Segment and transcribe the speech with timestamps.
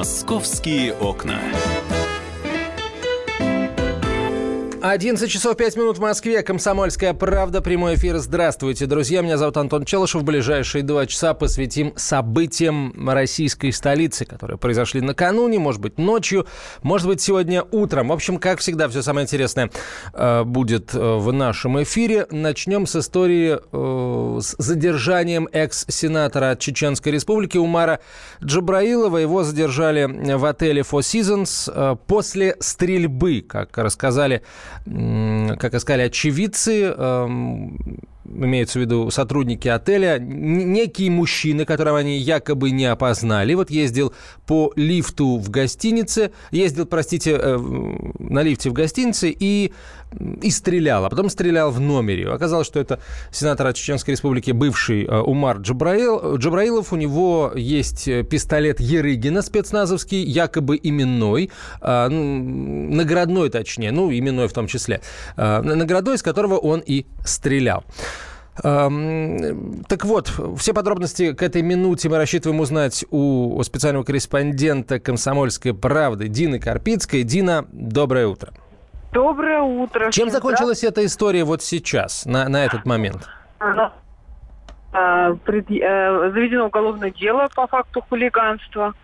[0.00, 1.38] Московские окна.
[4.82, 6.42] 11 часов 5 минут в Москве.
[6.42, 7.60] Комсомольская правда.
[7.60, 8.16] Прямой эфир.
[8.16, 9.20] Здравствуйте, друзья.
[9.20, 10.22] Меня зовут Антон Челышев.
[10.22, 16.46] В ближайшие два часа посвятим событиям российской столицы, которые произошли накануне, может быть, ночью,
[16.82, 18.08] может быть, сегодня утром.
[18.08, 19.70] В общем, как всегда, все самое интересное
[20.14, 22.26] э, будет э, в нашем эфире.
[22.30, 28.00] Начнем с истории э, с задержанием экс-сенатора Чеченской Республики Умара
[28.42, 29.18] Джабраилова.
[29.18, 30.06] Его задержали
[30.36, 34.42] в отеле Four Seasons после стрельбы, как рассказали
[34.84, 37.78] как сказали очевидцы, эм,
[38.30, 43.54] имеется в виду сотрудники отеля, некие мужчины, которого они якобы не опознали.
[43.54, 44.12] Вот ездил
[44.46, 47.58] по лифту в гостинице, ездил, простите, э,
[48.18, 49.72] на лифте в гостинице и,
[50.42, 52.28] и стрелял, а потом стрелял в номере.
[52.30, 56.92] Оказалось, что это сенатор от Чеченской Республики, бывший э, Умар Джабраил, Джабраилов.
[56.92, 64.66] У него есть пистолет Ерыгина спецназовский, якобы именной, э, наградной точнее, ну, именной в том
[64.66, 65.00] числе,
[65.36, 67.84] наградной, из которого он и стрелял.
[68.62, 76.28] Так вот, все подробности к этой минуте мы рассчитываем узнать у специального корреспондента «Комсомольской правды»
[76.28, 77.22] Дины Карпицкой.
[77.22, 78.52] Дина, доброе утро.
[79.12, 80.10] Доброе утро.
[80.12, 83.28] Чем закончилась эта история вот сейчас, на, на этот момент?
[84.92, 88.94] А, э, заведено уголовное дело по факту хулиганства.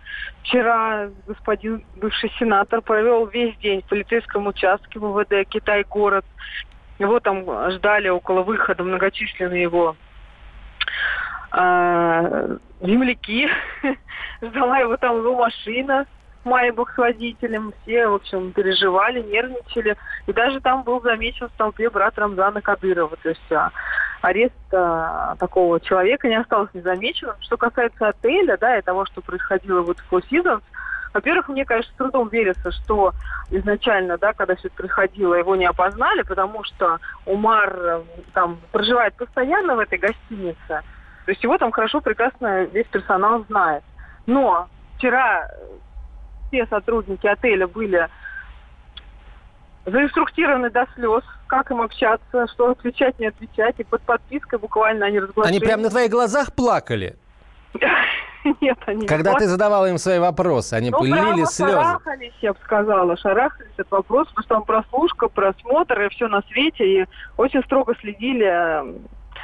[0.43, 6.25] Вчера господин бывший сенатор провел весь день в полицейском участке ВВД «Китай-город»
[6.99, 9.95] Его там ждали около выхода многочисленные его
[11.53, 13.49] э, земляки.
[14.41, 16.05] Ждала его там его машина.
[16.43, 17.73] Майбах с водителем.
[17.81, 19.97] Все, в общем, переживали, нервничали.
[20.25, 23.15] И даже там был замечен в толпе брат Рамзана Кадырова.
[23.17, 23.71] То есть а,
[24.21, 27.35] арест а, такого человека не остался незамеченным.
[27.41, 30.63] Что касается отеля, да, и того, что происходило вот в Four Seasons,
[31.13, 33.13] во-первых, мне, конечно, с трудом верится, что
[33.49, 38.01] изначально, да, когда все это происходило, его не опознали, потому что Умар э,
[38.33, 40.57] там проживает постоянно в этой гостинице.
[40.67, 43.83] То есть его там хорошо, прекрасно весь персонал знает.
[44.25, 44.67] Но
[44.97, 45.49] вчера
[46.47, 48.07] все сотрудники отеля были
[49.85, 53.75] заинструктированы до слез, как им общаться, что отвечать, не отвечать.
[53.79, 55.55] И под подпиской буквально они разглашали.
[55.55, 57.17] Они прямо на твоих глазах плакали?
[58.61, 61.73] Нет, они Когда не ты задавала им свои вопросы, они ну, пылили слезы.
[61.73, 66.41] шарахались, я бы сказала, шарахались от вопросов, потому что там прослушка, просмотр и все на
[66.43, 67.05] свете, и
[67.35, 68.83] очень строго следили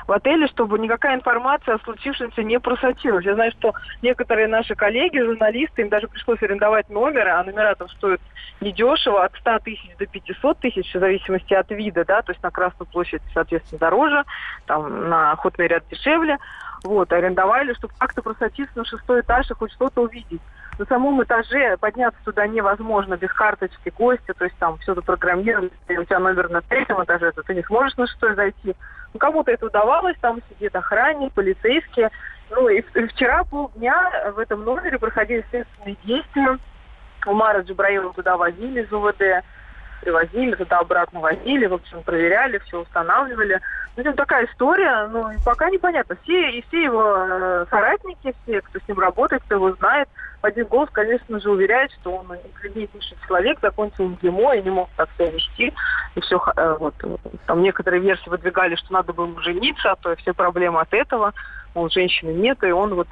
[0.08, 3.26] в отеле, чтобы никакая информация о случившемся не просочилась.
[3.26, 7.90] Я знаю, что некоторые наши коллеги, журналисты, им даже пришлось арендовать номеры, а номера там
[7.90, 8.22] стоят
[8.62, 12.52] недешево, от 100 тысяч до 500 тысяч, в зависимости от вида, да, то есть на
[12.52, 14.24] Красную площадь, соответственно, дороже,
[14.66, 16.38] там на охотный ряд дешевле.
[16.84, 20.42] Вот, арендовали, чтобы как-то просочиться на шестой этаж и хоть что-то увидеть.
[20.80, 26.02] На самом этаже подняться туда невозможно без карточки гостя, то есть там все запрограммировано, если
[26.02, 28.76] у тебя номер на третьем этаже, то ты не сможешь на шестой зайти.
[29.14, 32.10] Ну, кому-то это удавалось, там сидит охранник, полицейские.
[32.50, 36.58] Ну, и, и вчера полдня в этом номере проходили следственные действия.
[37.26, 39.46] Умара Джабраила туда возили из УВД
[40.04, 43.60] привозили, туда-обратно возили, в общем, проверяли, все устанавливали.
[43.96, 46.18] Ну, это такая история, ну, пока непонятно.
[46.24, 50.10] Все, и все его э, соратники, все, кто с ним работает, кто его знает,
[50.42, 54.90] в один голос, конечно же, уверяет, что он интеллигентнейший человек, закончил МГИМО и не мог
[54.98, 55.74] так себя вести.
[56.16, 56.96] И все, э, вот,
[57.46, 61.34] там некоторые версии выдвигали, что надо было ему жениться, а то все проблемы от этого.
[61.76, 63.08] Мол, женщины нет, и он вот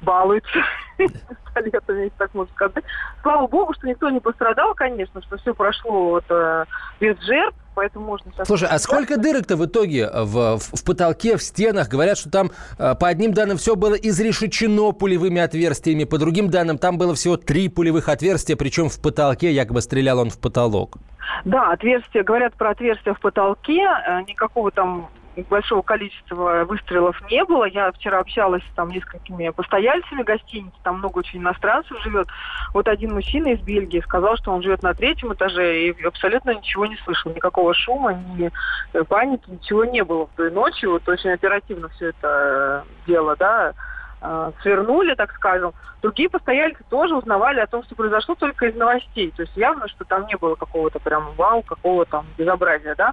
[0.00, 0.48] балуется
[0.96, 2.84] пистолетами, если так можно сказать.
[3.22, 6.64] Слава богу, что никто не пострадал, конечно, что все прошло вот, э,
[7.00, 8.46] без жертв, поэтому можно сейчас...
[8.46, 11.88] Слушай, а сколько дырок-то в итоге в, в, в потолке, в стенах?
[11.88, 16.78] Говорят, что там э, по одним данным все было изрешечено пулевыми отверстиями, по другим данным
[16.78, 20.98] там было всего три пулевых отверстия, причем в потолке, якобы стрелял он в потолок.
[21.44, 25.08] Да, отверстия, говорят про отверстия в потолке, э, никакого там
[25.42, 27.64] большого количества выстрелов не было.
[27.64, 32.28] Я вчера общалась там несколькими постояльцами гостиницы, там много очень иностранцев живет.
[32.72, 36.86] Вот один мужчина из Бельгии сказал, что он живет на третьем этаже и абсолютно ничего
[36.86, 38.50] не слышал, никакого шума, ни
[39.04, 40.86] паники, ничего не было в той ночи.
[40.86, 43.72] Вот очень оперативно все это дело, да,
[44.20, 45.72] э, свернули, так скажем.
[46.02, 49.32] Другие постояльцы тоже узнавали о том, что произошло только из новостей.
[49.36, 53.12] То есть явно, что там не было какого-то прям вау, какого там безобразия, да.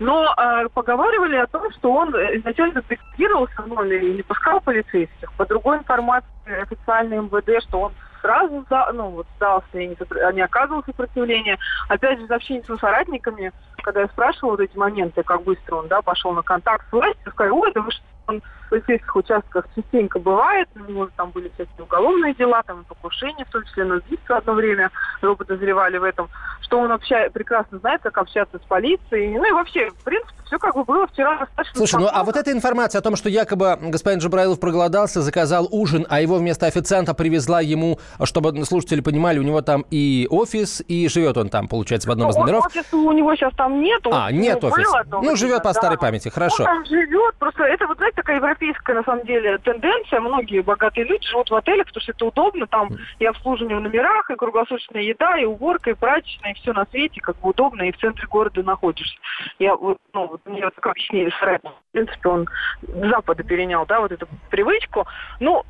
[0.00, 5.32] Но э, поговаривали о том, что он изначально детектировался в номере и не пускал полицейских.
[5.32, 6.28] По другой информации
[6.62, 7.92] официальной МВД, что он
[8.24, 9.96] сразу за, ну, вот, сдался и не,
[10.32, 11.58] не оказывал сопротивления.
[11.88, 13.52] Опять же, в общении с соратниками,
[13.82, 17.30] когда я спрашивала вот эти моменты, как быстро он да, пошел на контакт с властью,
[17.30, 18.42] сказали, ой, да вы что, он
[18.74, 20.68] полицейских участках частенько бывает.
[20.74, 24.54] У него там были всякие уголовные дела, там покушения, в том числе на убийство одно
[24.54, 24.90] время.
[25.22, 26.28] Его подозревали в этом.
[26.60, 29.36] Что он вообще прекрасно знает, как общаться с полицией.
[29.38, 32.36] Ну и вообще, в принципе, все как бы было вчера достаточно Слушай, ну а вот
[32.36, 37.14] эта информация о том, что якобы господин Джабраилов проголодался, заказал ужин, а его вместо официанта
[37.14, 42.08] привезла ему, чтобы слушатели понимали, у него там и офис, и живет он там, получается,
[42.08, 42.66] в одном из Ну, номеров.
[42.66, 44.10] Офиса у него сейчас там нету.
[44.12, 45.04] А, нет Ну, офиса.
[45.10, 46.64] Ну, живет по старой памяти, хорошо.
[46.64, 47.34] Он там живет.
[47.38, 48.63] Просто это, вот знаете, такая европейская,
[48.94, 50.20] на самом деле, тенденция.
[50.20, 52.66] Многие богатые люди живут в отелях, потому что это удобно.
[52.66, 52.88] Там
[53.18, 57.20] и обслуживание в номерах, и круглосуточная еда, и уборка, и прачечная, и все на свете,
[57.20, 59.16] как бы удобно, и в центре города находишься.
[59.58, 61.30] Я вот, ну, вот мне вот так объяснили.
[61.30, 62.46] В принципе, он
[62.82, 65.06] с Запада перенял, да, вот эту привычку.
[65.40, 65.64] Ну,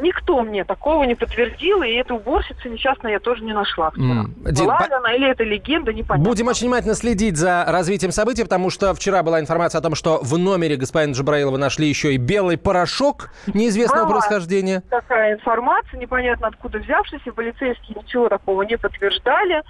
[0.00, 4.78] никто мне такого не подтвердил, и эту уборщицу несчастно я тоже не нашла Дин, Была
[4.78, 6.28] по- ли она или это легенда, непонятно.
[6.30, 10.18] Будем очень внимательно следить за развитием событий, потому что вчера была информация о том, что
[10.22, 14.20] в номере господина Джабраилова нашли еще и белый порошок неизвестного Была.
[14.20, 14.82] происхождения.
[14.90, 19.62] такая информация, непонятно откуда взявшаяся, полицейские ничего такого не подтверждали,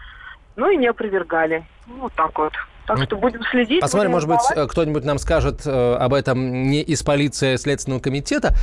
[0.56, 1.64] ну и не опровергали.
[1.87, 2.52] Ну, Вот так вот.
[2.86, 3.80] Так Ну, что будем следить.
[3.80, 8.00] Посмотрим, будем может быть, э, кто-нибудь нам скажет э, об этом не из полиции Следственного
[8.00, 8.54] комитета.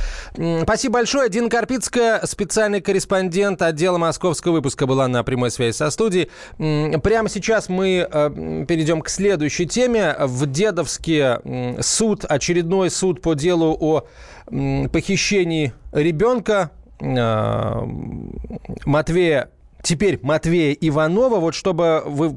[0.62, 1.28] Спасибо большое.
[1.28, 6.30] Дина Карпицкая, специальный корреспондент отдела московского выпуска, была на прямой связи со студией.
[6.56, 10.16] Прямо сейчас мы э, перейдем к следующей теме.
[10.18, 11.40] В Дедовске
[11.80, 14.06] суд, очередной суд по делу о
[14.46, 16.70] похищении ребенка
[18.86, 19.50] Матвея
[19.84, 21.38] Теперь Матвея Иванова.
[21.38, 22.36] Вот чтобы вы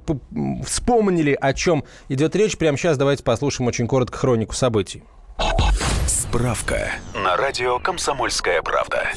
[0.66, 5.02] вспомнили, о чем идет речь, прямо сейчас давайте послушаем очень коротко хронику событий.
[6.06, 9.08] Справка на радио «Комсомольская правда».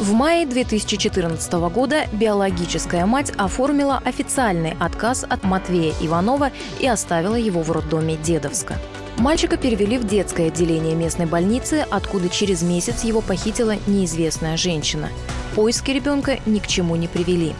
[0.00, 7.62] В мае 2014 года биологическая мать оформила официальный отказ от Матвея Иванова и оставила его
[7.62, 8.74] в роддоме Дедовска.
[9.18, 15.08] Мальчика перевели в детское отделение местной больницы, откуда через месяц его похитила неизвестная женщина.
[15.56, 17.56] Поиски ребенка ни к чему не привели.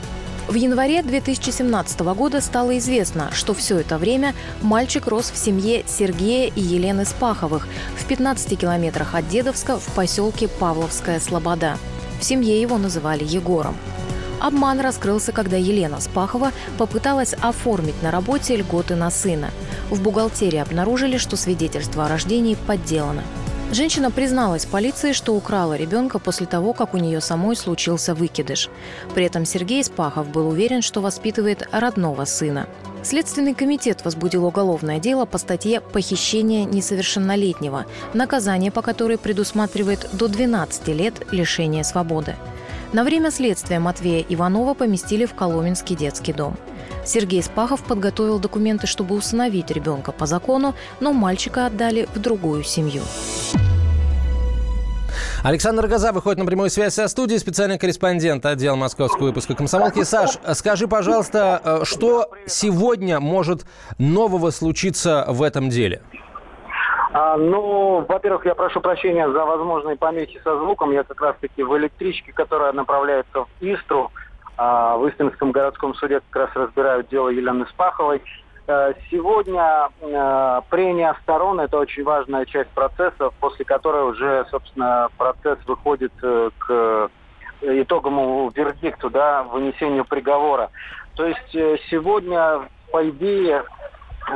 [0.47, 6.49] В январе 2017 года стало известно, что все это время мальчик рос в семье Сергея
[6.55, 7.67] и Елены Спаховых
[7.97, 11.77] в 15 километрах от Дедовска в поселке Павловская Слобода.
[12.21, 13.77] В семье его называли Егором.
[14.41, 19.51] Обман раскрылся, когда Елена Спахова попыталась оформить на работе льготы на сына.
[19.91, 23.23] В бухгалтерии обнаружили, что свидетельство о рождении подделано.
[23.71, 28.71] Женщина призналась полиции, что украла ребенка после того, как у нее самой случился выкидыш.
[29.15, 32.67] При этом Сергей Спахов был уверен, что воспитывает родного сына.
[33.03, 37.85] Следственный комитет возбудил уголовное дело по статье «Похищение несовершеннолетнего»,
[38.15, 42.37] наказание по которой предусматривает до 12 лет лишения свободы.
[42.93, 46.57] На время следствия Матвея Иванова поместили в Коломенский детский дом.
[47.05, 53.03] Сергей Спахов подготовил документы, чтобы усыновить ребенка по закону, но мальчика отдали в другую семью.
[55.43, 60.03] Александр Газа выходит на прямую связь со студией, специальный корреспондент отдела московского выпуска «Комсомолки».
[60.03, 63.67] Саш, скажи, пожалуйста, э, что сегодня может
[63.99, 66.03] нового случиться в этом деле?
[67.21, 70.93] А, ну, во-первых, я прошу прощения за возможные помехи со звуком.
[70.93, 74.13] Я как раз-таки в электричке, которая направляется в Истру,
[74.57, 78.23] а, в Истринском городском суде как раз разбирают дело Елены Спаховой.
[78.69, 85.59] Э, Сегодня э, прения сторон– это очень важная часть процесса, после которой уже, собственно, процесс
[85.67, 87.11] выходит э, к
[87.63, 90.71] итоговому вердикту, да, вынесению приговора.
[91.17, 91.51] То есть
[91.91, 92.61] сегодня,
[92.93, 93.65] по идее,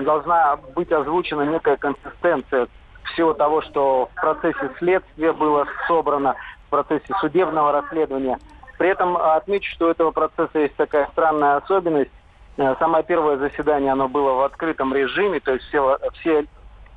[0.01, 2.69] должна быть озвучена некая консистенция
[3.13, 6.35] всего того, что в процессе следствия было собрано,
[6.67, 8.39] в процессе судебного расследования.
[8.79, 12.11] При этом отмечу, что у этого процесса есть такая странная особенность.
[12.57, 16.47] Э, Самое первое заседание, оно было в открытом режиме, то есть все, все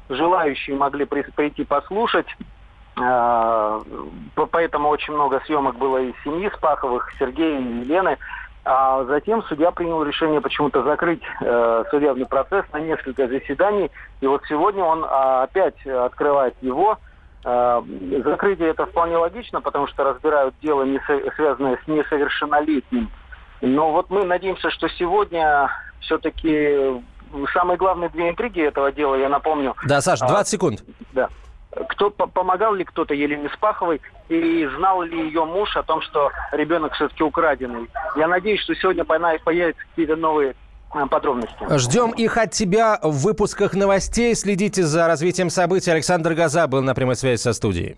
[0.10, 2.28] желающие могли при- прийти послушать.
[2.98, 3.82] Э,
[4.36, 8.18] по- Поэтому очень много съемок было и семьи Спаховых, Сергея и Елены.
[8.65, 13.91] А затем судья принял решение почему-то закрыть э, судебный процесс на несколько заседаний.
[14.22, 16.98] И вот сегодня он а, опять открывает его.
[17.43, 17.81] Э,
[18.25, 21.00] закрытие это вполне логично, потому что разбирают дело, не
[21.36, 23.12] связанное с несовершеннолетним.
[23.62, 25.69] Но вот мы надеемся, что сегодня
[26.01, 27.01] все-таки
[27.53, 30.84] самые главные две интриги этого дела, я напомню, Да, Саш, А, 20 секунд.
[31.13, 31.29] да.
[31.89, 36.32] Кто по- помогал ли кто-то Елене Спаховой и знал ли ее муж о том, что
[36.51, 37.89] ребенок все-таки украденный?
[38.15, 40.55] Я надеюсь, что сегодня появятся какие-то новые
[40.94, 41.55] э, подробности.
[41.77, 44.36] Ждем их от тебя в выпусках новостей.
[44.36, 45.91] Следите за развитием событий.
[45.91, 47.98] Александр Газа был на прямой связи со студией.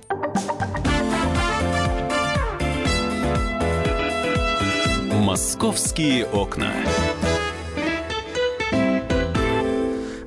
[5.31, 6.73] «Московские окна».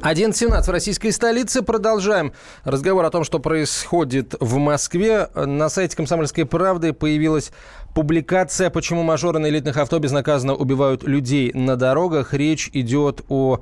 [0.00, 1.60] 11.17 в российской столице.
[1.60, 2.32] Продолжаем
[2.64, 5.28] разговор о том, что происходит в Москве.
[5.34, 7.52] На сайте «Комсомольской правды» появилась
[7.94, 12.34] публикация «Почему мажоры на элитных авто безнаказанно убивают людей на дорогах».
[12.34, 13.60] Речь идет о...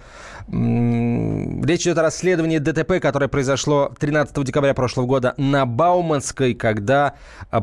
[0.49, 7.15] Речь идет о расследовании ДТП, которое произошло 13 декабря прошлого года на Бауманской, когда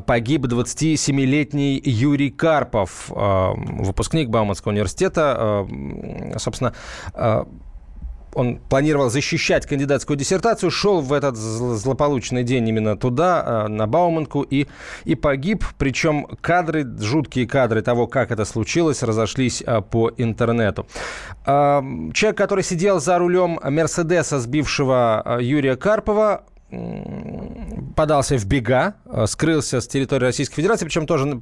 [0.06, 5.66] погиб 27-летний Юрий Карпов, э, выпускник Бауманского университета.
[5.70, 6.74] Э, собственно,
[8.34, 14.42] он планировал защищать кандидатскую диссертацию, шел в этот злополучный день именно туда, э, на Бауманку,
[14.42, 14.68] и,
[15.06, 15.64] и погиб.
[15.78, 20.88] Причем кадры, жуткие кадры того, как это случилось, разошлись э, по интернету.
[21.46, 21.82] Э,
[22.14, 26.44] человек, который сидел за рулем Мерседеса, сбившего Юрия Карпова,
[27.96, 28.94] подался в бега,
[29.26, 31.42] скрылся с территории Российской Федерации, причем тоже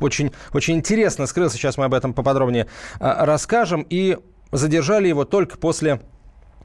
[0.00, 2.66] очень, очень интересно скрылся, сейчас мы об этом поподробнее
[2.98, 4.18] расскажем, и
[4.54, 6.00] Задержали его только после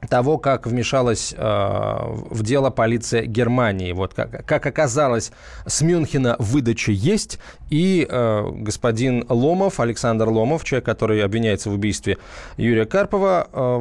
[0.08, 3.92] того, как вмешалась э, в дело полиция Германии.
[3.92, 5.32] Вот как, как оказалось,
[5.66, 12.16] с Мюнхена выдача есть, и э, господин Ломов, Александр Ломов, человек, который обвиняется в убийстве
[12.56, 13.76] Юрия Карпова, э,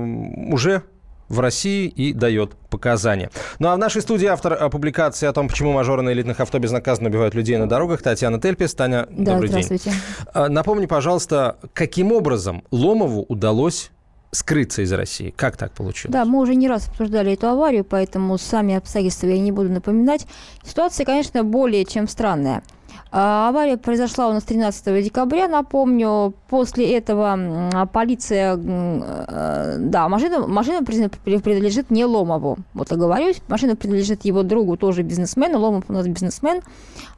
[0.52, 0.84] уже
[1.30, 3.30] в России и дает показания.
[3.60, 6.60] Ну а в нашей студии автор э, публикации о том, почему мажоры на элитных авто
[6.60, 8.74] безнаказанно убивают людей на дорогах, Татьяна Тельпес.
[8.74, 9.92] Таня, да, добрый здравствуйте.
[9.92, 10.00] день.
[10.34, 13.92] Э, напомни, пожалуйста, каким образом Ломову удалось
[14.32, 15.34] скрыться из России.
[15.36, 16.14] Как так получилось?
[16.14, 20.28] Да, мы уже не раз обсуждали эту аварию, поэтому сами обстоятельства я не буду напоминать.
[20.64, 22.64] Ситуация, конечно, более чем странная.
[23.12, 26.36] А, авария произошла у нас 13 декабря, напомню.
[26.48, 28.56] После этого полиция...
[28.56, 32.58] Э, да, машина, машина принадлежит не Ломову.
[32.76, 33.42] Вот оговорюсь.
[33.48, 35.60] Машина принадлежит его другу, тоже бизнесмену.
[35.60, 36.62] Ломов у нас бизнесмен.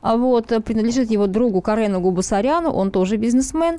[0.01, 3.77] А вот, принадлежит его другу Карену Губасаряну, он тоже бизнесмен.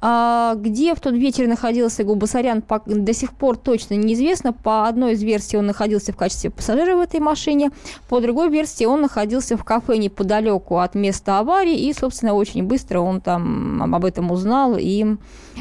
[0.00, 4.52] А где в тот вечер находился Губасарян, до сих пор точно неизвестно.
[4.52, 7.70] По одной из версий он находился в качестве пассажира в этой машине,
[8.08, 13.00] по другой версии он находился в кафе неподалеку от места аварии, и, собственно, очень быстро
[13.00, 15.16] он там об этом узнал и,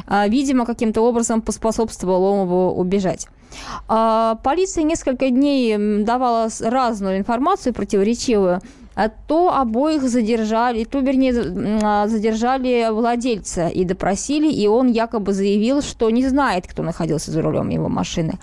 [0.08, 3.28] а, видимо, каким-то образом поспособствовал Ломову убежать.
[3.88, 8.62] А, полиция несколько дней давала разную информацию противоречивую
[9.28, 11.34] то обоих задержали, то, вернее,
[11.84, 17.42] а, задержали владельца и допросили, и он якобы заявил, что не знает, кто находился за
[17.42, 18.40] рулем его машины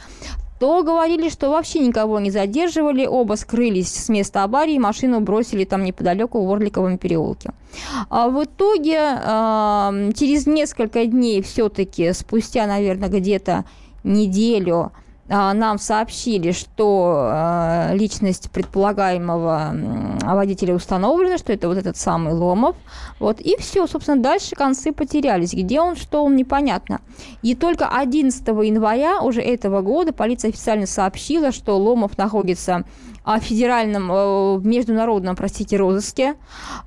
[0.63, 5.83] то говорили, что вообще никого не задерживали, оба скрылись с места аварии, машину бросили там
[5.83, 7.51] неподалеку в Орликовом переулке.
[8.09, 8.95] А в итоге
[10.15, 13.65] через несколько дней все-таки, спустя, наверное, где-то
[14.05, 14.93] неделю, а,
[15.33, 22.77] нам сообщили, что а, личность предполагаемого водителя установлена, что это вот этот самый Ломов.
[23.19, 25.55] Вот, и все, собственно, дальше концы потерялись.
[25.55, 27.01] Где он, что он, непонятно.
[27.41, 32.85] И только 11 января уже этого года полиция официально сообщила, что Ломов находится
[33.25, 36.35] в федеральном, э, международном, простите, розыске,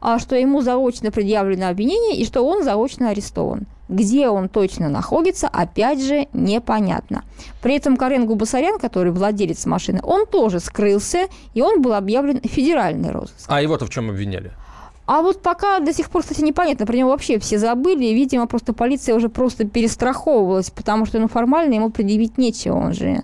[0.01, 3.67] а что ему заочно предъявлено обвинение и что он заочно арестован.
[3.87, 7.23] Где он точно находится, опять же, непонятно.
[7.61, 13.11] При этом Карен Губасарян, который владелец машины, он тоже скрылся, и он был объявлен федеральный
[13.11, 13.45] розыск.
[13.47, 14.51] А его-то в чем обвиняли?
[15.05, 18.47] А вот пока до сих пор, кстати, непонятно, про него вообще все забыли, и, видимо,
[18.47, 23.23] просто полиция уже просто перестраховывалась, потому что, ну, формально ему предъявить нечего, он же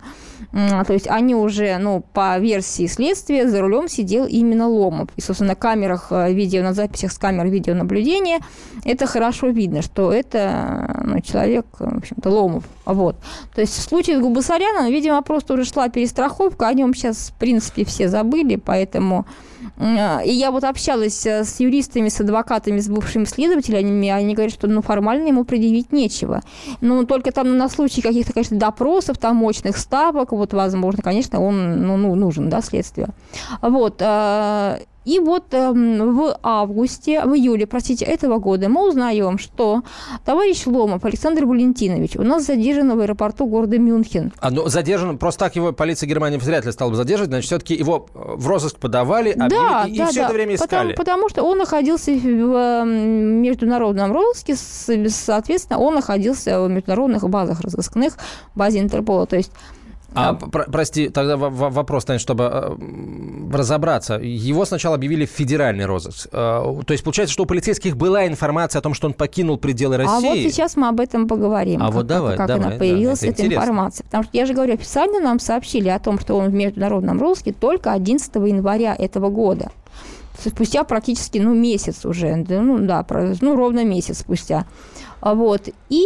[0.52, 5.10] то есть они уже, ну, по версии следствия, за рулем сидел именно Ломов.
[5.16, 8.40] И, собственно, на камерах э, видео, на записях с камер видеонаблюдения
[8.84, 12.66] это хорошо видно, что это ну, человек, в общем-то, Ломов.
[12.86, 13.16] Вот.
[13.56, 17.40] То есть в случае с Губасаряном, видимо, просто уже шла перестраховка, о нем сейчас, в
[17.40, 19.26] принципе, все забыли, поэтому
[19.80, 24.68] и я вот общалась э, с юристами, с адвокатами, с бывшими следователями, они говорят, что
[24.68, 26.42] ну, формально ему предъявить нечего.
[26.82, 31.86] Ну, только там на случай каких-то, конечно, допросов, там мощных ставок, вот, возможно, конечно, он
[31.86, 33.10] ну, ну, нужен, да, следствию.
[33.62, 34.02] Вот.
[35.04, 39.82] И вот э, в августе, в июле, простите, этого года мы узнаем, что
[40.26, 44.32] товарищ Ломов Александр Валентинович у нас задержан в аэропорту города Мюнхен.
[44.40, 47.74] А, ну, задержан, просто так его полиция Германии вряд ли стала бы задерживать, значит, все-таки
[47.74, 50.26] его в розыск подавали, объявили, да, и, да, и все да.
[50.26, 50.94] это время искали.
[50.94, 57.62] Потому, потому что он находился в э, международном розыске, соответственно, он находился в международных базах
[57.62, 58.18] разыскных,
[58.54, 59.26] в базе Интерпола.
[59.26, 59.52] То есть
[60.14, 62.76] А, про- прости, тогда вопрос, Тань, чтобы э,
[63.56, 64.16] разобраться.
[64.16, 66.28] Его сначала объявили в федеральный розыск.
[66.32, 69.98] Э, То есть получается, что у полицейских была информация о том, что он покинул пределы
[69.98, 70.14] России?
[70.14, 71.82] А вот сейчас мы об этом поговорим.
[71.82, 73.62] А как, вот давай, как давай, она да, появилась, это эта интересно.
[73.64, 74.04] информация.
[74.04, 77.54] Потому что я же говорю, официально нам сообщили о том, что он в международном розыске
[77.54, 79.72] только 11 января этого года.
[80.44, 83.06] Спустя практически, ну, месяц уже, ну, да,
[83.42, 84.66] ну, ровно месяц спустя.
[85.22, 85.70] А Вот.
[85.90, 86.04] И,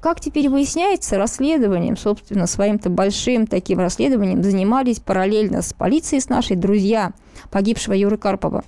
[0.00, 6.56] как теперь выясняется, расследованием, собственно, своим-то большим таким расследованием занимались параллельно с полицией, с нашей,
[6.56, 7.12] друзья
[7.50, 8.64] погибшего Юры Карпова.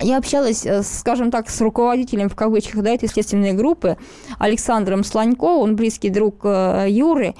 [0.00, 3.96] Я общалась, э, скажем так, с руководителем, в кавычках, да, этой следственной группы,
[4.38, 7.34] Александром Слонько, он близкий друг э, Юры,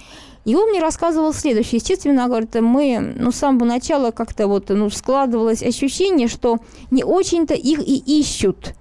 [0.44, 1.76] и он мне рассказывал следующее.
[1.76, 6.58] Естественно, говорит, мы, ну, с самого начала как-то вот, ну, складывалось ощущение, что
[6.90, 8.74] не очень-то их и ищут.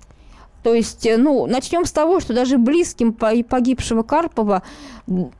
[0.68, 4.64] То есть, э, ну, начнем с того, что даже близким по- погибшего Карпова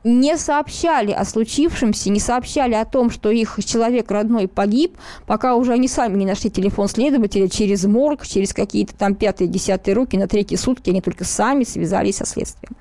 [0.02, 5.74] не сообщали о случившемся, не сообщали о том, что их человек родной погиб, пока уже
[5.74, 10.28] они сами не нашли телефон следователя через морг, через какие-то там пятые, десятые руки, на
[10.28, 12.74] третьи сутки они только сами связались со следствием.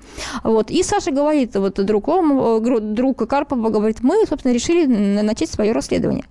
[0.45, 0.71] Вот.
[0.71, 4.85] И Саша говорит, вот друг, гру- друг Карпова говорит, мы, собственно, решили
[5.21, 6.23] начать свое расследование.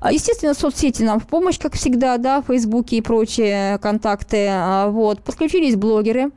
[0.00, 4.46] А, Естественно, соцсети нам в помощь, как всегда, да, в Фейсбуке и прочие контакты.
[4.50, 5.22] А, Вот.
[5.22, 6.30] Подключились блогеры,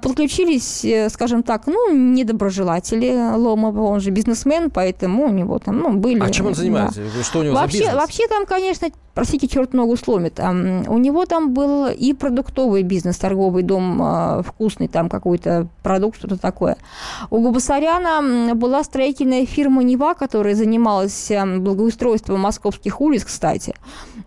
[0.00, 5.92] подключились, э, скажем так, ну, недоброжелатели Ломова, он же бизнесмен, поэтому у него там, ну,
[5.94, 6.20] были...
[6.20, 6.58] А чем он да.
[6.58, 7.00] занимается?
[7.22, 8.00] Что у него Вообще, за бизнес?
[8.00, 10.38] вообще там, конечно, простите, черт ногу сломит.
[10.38, 16.36] У него там был и продуктовый бизнес, торговый дом а, вкусный, там какой-то продукт, что-то
[16.36, 16.76] такое.
[17.30, 23.74] У Губасаряна была строительная фирма «Нева», которая занималась благоустройством московских улиц, кстати.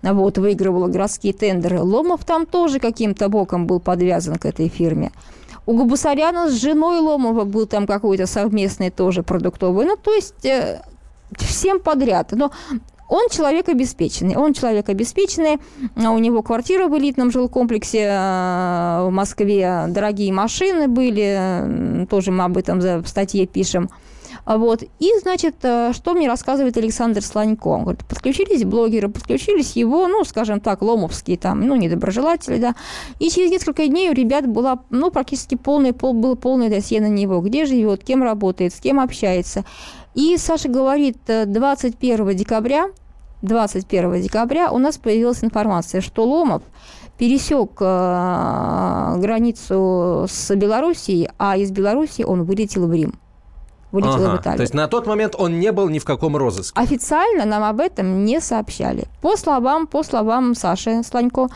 [0.02, 1.80] Вот, выигрывала городские тендеры.
[1.82, 5.12] Ломов там тоже каким-то боком был подвязан к этой фирме.
[5.66, 9.86] У Губасаряна с женой Ломова был там какой-то совместный тоже продуктовый.
[9.86, 10.82] Ну, то есть э,
[11.38, 12.32] всем подряд.
[12.32, 12.52] Но
[13.08, 14.36] он человек обеспеченный.
[14.36, 15.60] Он человек обеспеченный.
[15.96, 19.86] У него квартира в элитном жилкомплексе э, в Москве.
[19.90, 22.06] Дорогие машины были.
[22.10, 23.90] Тоже мы об этом в статье пишем.
[24.50, 24.82] А Вот.
[24.98, 27.68] И, значит, э, что мне рассказывает Александр Слонько?
[27.68, 32.74] Он говорит, подключились блогеры, подключились его, ну, скажем так, ломовские там, ну, недоброжелатели, да.
[33.20, 37.10] И через несколько дней у ребят была, ну, практически полный, пол, было полное досье на
[37.10, 37.42] него.
[37.42, 39.66] Где живет, кем работает, с кем общается.
[40.16, 42.90] И Саша говорит, э, 21 декабря
[43.44, 46.64] 21 декабря у нас появилась информация, что Ломов
[47.20, 53.14] пересек э, границу с Белоруссией, а из Белоруссии он вылетел в Рим.
[53.92, 54.58] Вылетел Ага, в Италию.
[54.58, 56.80] То есть на тот момент он не был ни в каком розыске.
[56.80, 59.06] Официально нам об этом не сообщали.
[59.22, 61.50] По словам, по словам Саши Слонько,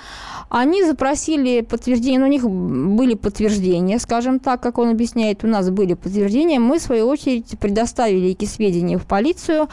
[0.50, 5.70] они запросили подтверждение, но у них были подтверждения, скажем так, как он объясняет, у нас
[5.70, 6.60] были подтверждения.
[6.60, 9.68] Мы, в свою очередь, предоставили эти сведения в полицию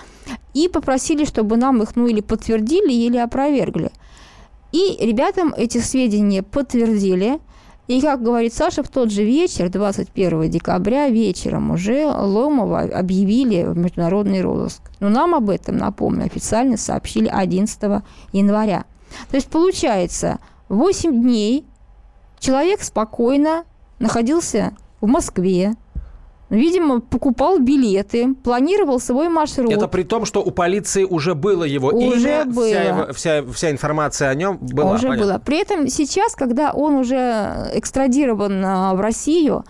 [0.53, 3.91] и попросили, чтобы нам их, ну, или подтвердили, или опровергли.
[4.73, 7.41] И ребятам эти сведения подтвердили.
[7.91, 13.77] И, как говорит Саша, в тот же вечер, 21 декабря, вечером уже Ломова объявили в
[13.77, 14.93] международный розыск.
[15.01, 18.01] Но нам об этом, напомню, официально сообщили 11
[18.33, 18.85] января.
[19.29, 21.67] То есть, получается, 8 дней
[22.39, 23.65] человек спокойно
[23.99, 25.75] находился в Москве,
[26.51, 29.73] видимо, покупал билеты, планировал свой маршрут.
[29.73, 32.67] Это при том, что у полиции уже было его Уже имя, было.
[32.67, 34.95] Вся, его- вся, вся информация о нем была.
[34.95, 35.25] уже понятно.
[35.25, 35.43] было.
[35.45, 39.65] При этом сейчас, когда он уже экстрадирован а, в Россию,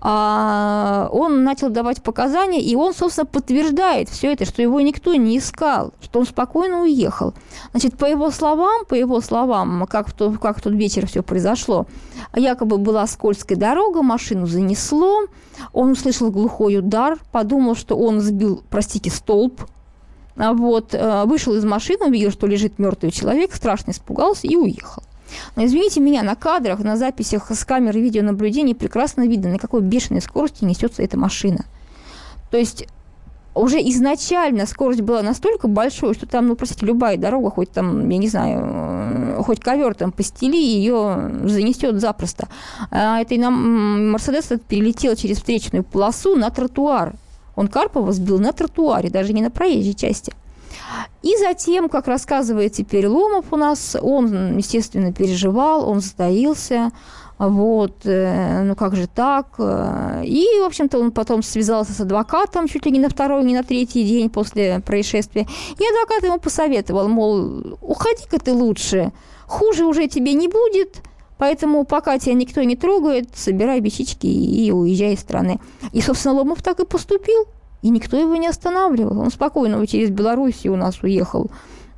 [0.00, 5.38] а, он начал давать показания, и он, собственно, подтверждает все это, что его никто не
[5.38, 7.34] искал, что он спокойно уехал.
[7.72, 11.22] Значит, по его словам, по его словам, как в тот, как в тот вечер все
[11.22, 11.86] произошло,
[12.34, 15.26] якобы была скользкая дорога, машину занесло,
[15.72, 19.62] он услышал глухой удар, подумал, что он сбил, простите, столб,
[20.36, 25.02] а вот, э, вышел из машины, увидел, что лежит мертвый человек, страшно испугался и уехал.
[25.56, 30.20] Но извините меня, на кадрах, на записях с камеры видеонаблюдения прекрасно видно, на какой бешеной
[30.20, 31.64] скорости несется эта машина.
[32.50, 32.86] То есть
[33.54, 38.18] уже изначально скорость была настолько большой, что там, ну, простите, любая дорога, хоть там, я
[38.18, 38.95] не знаю,
[39.46, 42.48] хоть ковер там постели, ее занесет запросто.
[42.90, 47.14] А это и нам Мерседес перелетел через встречную полосу на тротуар.
[47.54, 50.32] Он Карпова сбил на тротуаре, даже не на проезжей части.
[51.22, 56.90] И затем, как рассказывает теперь Ломов у нас, он, естественно, переживал, он затаился,
[57.38, 59.58] вот, э, ну как же так?
[59.58, 63.62] И, в общем-то, он потом связался с адвокатом чуть ли не на второй, не на
[63.62, 65.42] третий день после происшествия.
[65.42, 69.12] И адвокат ему посоветовал, мол, уходи-ка ты лучше,
[69.46, 71.02] хуже уже тебе не будет,
[71.38, 75.60] Поэтому пока тебя никто не трогает, собирай вещички и уезжай из страны.
[75.92, 77.46] И, собственно, Ломов так и поступил.
[77.82, 79.20] И никто его не останавливал.
[79.20, 81.50] Он спокойно через Белоруссию у нас уехал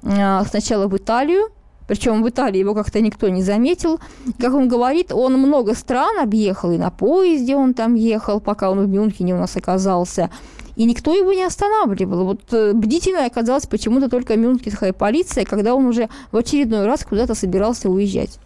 [0.03, 1.51] э, сначала в Италию,
[1.87, 4.01] причем в Италии его как-то никто не заметил.
[4.39, 8.85] Как он говорит, он много стран объехал, и на поезде он там ехал, пока он
[8.85, 10.31] в Мюнхене у нас оказался.
[10.79, 12.25] И никто его не останавливал.
[12.25, 17.35] Вот э, бдительной оказалась почему-то только мюнхенская полиция, когда он уже в очередной раз куда-то
[17.35, 18.39] собирался уезжать.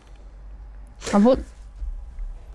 [1.13, 1.41] А вот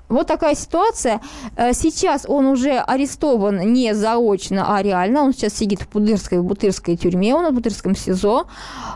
[0.10, 1.22] вот такая ситуация.
[1.56, 5.22] Э, сейчас он уже арестован не заочно, а реально.
[5.22, 8.48] Он сейчас сидит в Пудырской, в Бутырской тюрьме, он в Бутырском СИЗО.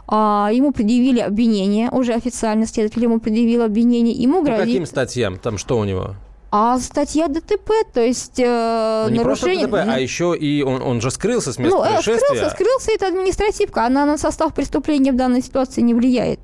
[0.07, 4.15] А, ему предъявили обвинение, уже официально следователь ему предъявил обвинение.
[4.15, 4.61] Ему грозит...
[4.61, 5.37] По каким статьям?
[5.37, 6.15] Там что у него?
[6.53, 9.67] А статья ДТП, то есть э, ну, нарушение...
[9.67, 12.17] ДТП, а еще и он, он же скрылся с места ну, происшествия.
[12.17, 16.41] Скрылся, скрылся, это административка, она на состав преступления в данной ситуации не влияет.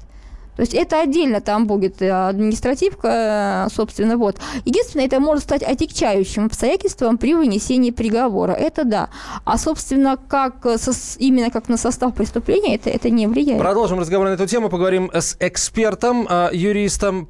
[0.58, 4.38] То есть это отдельно там будет э, административка, э, собственно, вот.
[4.66, 8.54] Единственное, это может стать отягчающим обстоятельством при вынесении приговора.
[8.54, 9.10] Это да.
[9.46, 10.78] А, собственно, как э,
[11.20, 13.60] именно как на состав преступления, это, это не влияет.
[13.60, 14.70] Продолжим разговор на эту тему.
[14.70, 17.30] Поговорим с экспертом, юристом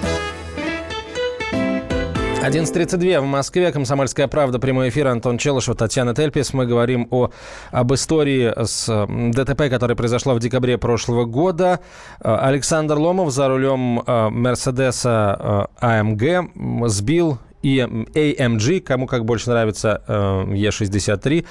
[2.41, 3.71] 11.32 в Москве.
[3.71, 4.57] Комсомольская правда.
[4.57, 5.07] Прямой эфир.
[5.07, 6.53] Антон Челышев, Татьяна Тельпис.
[6.53, 7.29] Мы говорим о,
[7.69, 11.81] об истории с ДТП, которая произошла в декабре прошлого года.
[12.19, 16.41] Э, Александр Ломов за рулем э, Мерседеса АМГ э,
[16.87, 21.45] сбил и AMG, кому как больше нравится Е63,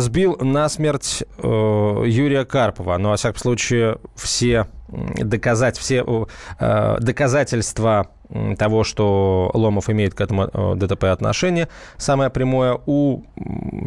[0.00, 2.98] сбил насмерть Юрия Карпова.
[2.98, 6.04] Но, во всяком случае, все доказать все
[6.58, 8.08] э, доказательства
[8.58, 13.24] того, что Ломов имеет к этому э, ДТП отношение, самое прямое, у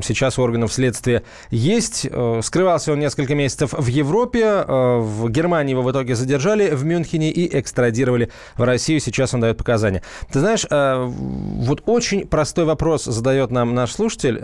[0.04, 2.08] сейчас органов следствия есть.
[2.10, 7.32] Э, скрывался он несколько месяцев в Европе, в Германии его в итоге задержали, в Мюнхене
[7.32, 9.00] и экстрадировали в Россию.
[9.00, 10.04] Сейчас он дает показания.
[10.32, 14.40] Ты знаешь, вот очень простой вопрос задает нам наш слушатель,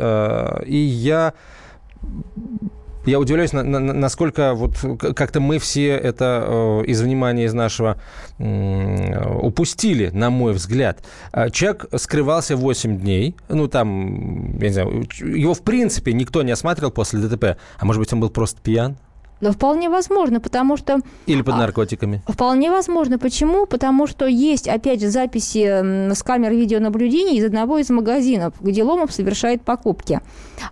[0.65, 1.33] и я
[3.05, 4.77] я удивляюсь, на, на, насколько вот
[5.15, 7.99] как-то мы все это э, из внимания из нашего
[8.37, 11.03] э, упустили, на мой взгляд.
[11.31, 16.51] А человек скрывался 8 дней, ну там, я не знаю, его в принципе никто не
[16.51, 18.97] осматривал после ДТП, а может быть он был просто пьян?
[19.41, 20.99] Да вполне возможно, потому что...
[21.25, 22.21] Или под а, наркотиками.
[22.27, 23.17] Вполне возможно.
[23.17, 23.65] Почему?
[23.65, 29.11] Потому что есть, опять же, записи с камер видеонаблюдения из одного из магазинов, где Ломов
[29.11, 30.21] совершает покупки.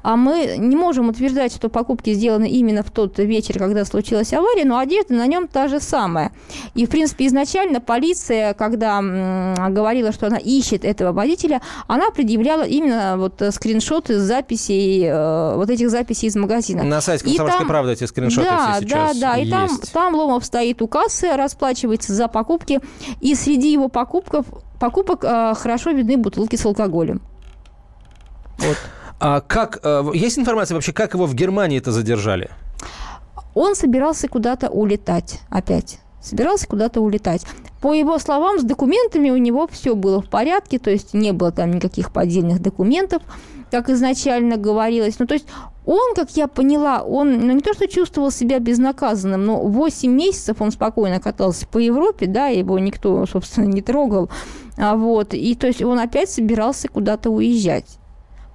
[0.04, 4.66] А мы не можем утверждать, что покупки сделаны именно в тот вечер, когда случилась авария,
[4.66, 6.32] но одежда на нем та же самая.
[6.76, 9.02] И, в принципе, изначально полиция, когда
[9.70, 15.90] говорила, что она ищет этого водителя, она предъявляла именно вот скриншоты записей, э, вот этих
[15.90, 16.84] записей из магазина.
[16.84, 19.38] На сайте «Комсомольской правды» эти скриншоты да, да, да, да.
[19.38, 22.80] И там, там Ломов стоит у кассы, расплачивается за покупки,
[23.22, 24.46] и среди его покупков,
[24.80, 27.22] покупок э, хорошо видны бутылки с алкоголем.
[28.58, 28.78] Вот.
[29.20, 32.50] А как, э, есть информация вообще, как его в Германии это задержали?
[33.54, 37.46] Он собирался куда-то улетать опять собирался куда-то улетать.
[37.82, 41.52] По его словам, с документами у него все было в порядке, то есть не было
[41.52, 43.22] там никаких поддельных документов,
[43.72, 45.20] как изначально говорилось.
[45.20, 45.48] Ну, то есть
[45.86, 50.62] он, как я поняла, он ну, не то что чувствовал себя безнаказанным, но 8 месяцев
[50.62, 54.30] он спокойно катался по Европе, да, его никто, собственно, не трогал.
[54.78, 57.99] А вот, и то есть он опять собирался куда-то уезжать.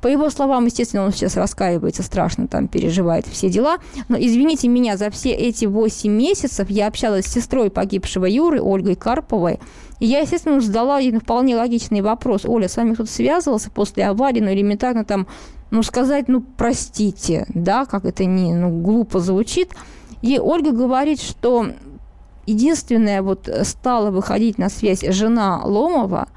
[0.04, 3.78] По его словам, естественно, он сейчас раскаивается, страшно там переживает все дела.
[4.10, 8.96] Но, извините меня, за все эти 8 месяцев я общалась с сестрой погибшего Юры, Ольгой
[8.96, 9.60] Карповой,
[10.00, 12.44] и я, естественно, задала ей вполне логичный вопрос.
[12.44, 15.26] Оля, с вами кто-то связывался после аварии, ну, элементарно там,
[15.70, 19.70] ну, сказать, ну, простите, да, как это не, ну, глупо звучит.
[20.20, 21.68] И Ольга говорит, что
[22.44, 26.28] единственная вот стала выходить на связь жена Ломова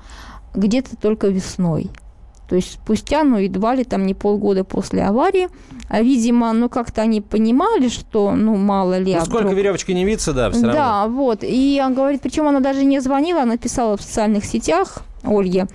[0.55, 1.91] где-то только весной.
[2.47, 5.49] То есть спустя, ну, едва ли там не полгода после аварии,
[5.89, 9.15] а, видимо, ну, как-то они понимали, что, ну, мало ли...
[9.15, 9.57] Ну, сколько вдруг...
[9.57, 10.73] веревочки не виться, да, все равно.
[10.73, 11.39] Да, вот.
[11.43, 15.67] И он говорит, причем она даже не звонила, она писала в социальных сетях Ольге, а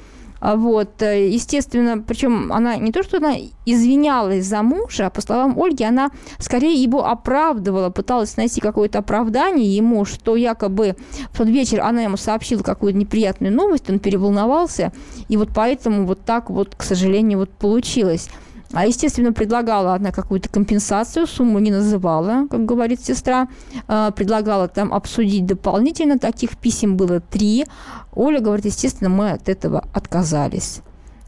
[0.42, 5.56] вот, э, естественно, причем она не то, что она извинялась за мужа, а по словам
[5.56, 10.96] Ольги, она скорее его оправдывала, пыталась найти какое-то оправдание ему, что якобы
[11.30, 14.92] в тот вечер она ему сообщила какую-то неприятную новость, он переволновался,
[15.28, 18.28] и вот поэтому вот так вот, к сожалению, вот получилось.
[18.72, 23.48] А, естественно, предлагала она какую-то компенсацию, сумму не называла, как говорит сестра.
[23.86, 26.18] А, предлагала там обсудить дополнительно.
[26.18, 27.66] Таких писем было три.
[28.14, 30.80] Оля говорит, естественно, мы от этого отказались.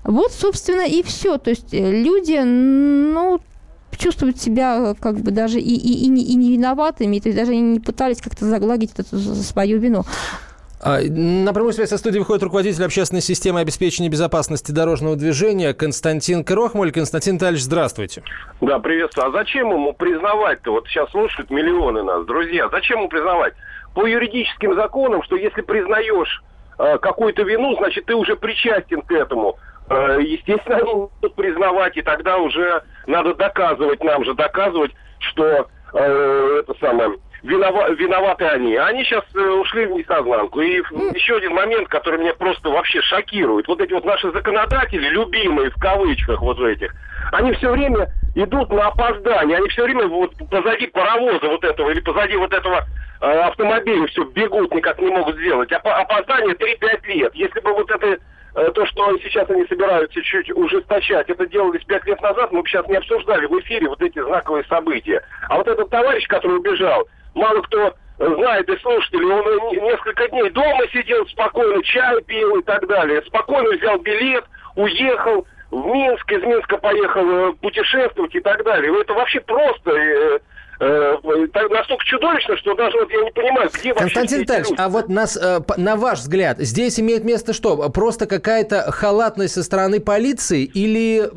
[0.04, 1.38] Вот, собственно, и все.
[1.38, 3.40] То есть э, люди, ну,
[3.96, 7.54] чувствуют себя как бы даже и, и, и, не, и не виноватыми, то есть даже
[7.56, 10.04] не пытались как-то загладить эту свою вину.
[10.86, 16.44] А, на прямую связь со студией выходит руководитель общественной системы обеспечения безопасности дорожного движения Константин
[16.44, 16.92] Крохмоль.
[16.92, 18.22] Константин Витальевич, здравствуйте.
[18.60, 19.28] Да, приветствую.
[19.28, 20.72] А зачем ему признавать-то?
[20.72, 22.68] Вот сейчас слушают миллионы нас, друзья.
[22.68, 23.54] Зачем ему признавать?
[23.94, 26.42] По юридическим законам, что если признаешь
[26.78, 29.56] э, какую-то вину, значит, ты уже причастен к этому.
[29.88, 36.74] Э, естественно, они признавать, и тогда уже надо доказывать, нам же доказывать, что э, это
[36.78, 38.74] самое винова, виноваты они.
[38.76, 40.60] Они сейчас э, ушли в несознанку.
[40.60, 40.78] И
[41.14, 43.68] еще один момент, который меня просто вообще шокирует.
[43.68, 46.92] Вот эти вот наши законодатели, любимые в кавычках вот этих,
[47.32, 49.58] они все время идут на опоздание.
[49.58, 52.84] Они все время вот позади паровоза вот этого или позади вот этого
[53.20, 55.70] э, автомобиля все бегут, никак не могут сделать.
[55.70, 57.34] Опоздание 3-5 лет.
[57.34, 58.18] Если бы вот это
[58.54, 62.68] э, то, что сейчас они собираются чуть ужесточать, это делались пять лет назад, мы бы
[62.68, 65.22] сейчас не обсуждали в эфире вот эти знаковые события.
[65.50, 70.86] А вот этот товарищ, который убежал, мало кто знает и слушатели, он несколько дней дома
[70.92, 73.22] сидел спокойно, чай пил и так далее.
[73.22, 74.44] Спокойно взял билет,
[74.76, 79.00] уехал в Минск, из Минска поехал э, путешествовать и так далее.
[79.00, 80.40] Это вообще просто
[80.80, 84.14] э, э, настолько чудовищно, что даже вот я не понимаю, где вообще...
[84.14, 84.44] Константин
[84.76, 87.76] а вот нас, э, на ваш взгляд, здесь имеет место что?
[87.90, 91.28] Просто какая-то халатность со стороны полиции или,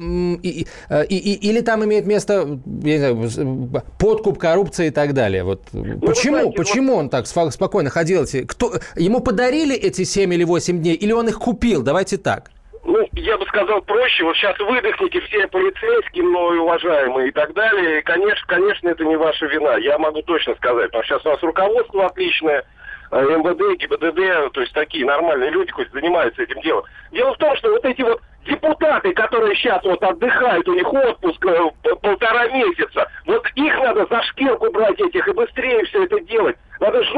[0.41, 0.67] и,
[1.09, 5.43] и, и, или там имеет место я не знаю, подкуп, коррупция и так далее?
[5.43, 6.37] Вот ну, почему?
[6.37, 6.99] Знаете, почему вот...
[6.99, 8.25] он так спокойно ходил?
[8.47, 11.83] Кто, ему подарили эти 7 или 8 дней или он их купил?
[11.83, 12.51] Давайте так.
[12.87, 14.23] Ну, я бы сказал проще.
[14.23, 17.99] Вот сейчас выдохните все полицейские, мной уважаемые и так далее.
[17.99, 19.75] И, конечно, конечно, это не ваша вина.
[19.75, 20.85] Я могу точно сказать.
[20.85, 22.63] Потому что сейчас у нас руководство отличное,
[23.11, 26.85] э, МВД, ГИБДД, то есть такие нормальные люди, хоть занимаются этим делом.
[27.11, 31.45] Дело в том, что вот эти вот депутаты, которые сейчас вот отдыхают, у них отпуск
[31.45, 36.55] э, полтора месяца, вот их надо за шкирку брать этих и быстрее все это делать.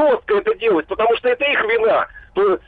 [0.00, 2.58] Жестко это делать, потому что это их вина э,